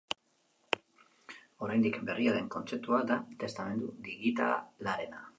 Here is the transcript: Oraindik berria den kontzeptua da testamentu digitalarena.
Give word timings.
Oraindik 1.67 1.99
berria 2.07 2.33
den 2.37 2.47
kontzeptua 2.55 3.01
da 3.11 3.17
testamentu 3.43 3.91
digitalarena. 4.09 5.21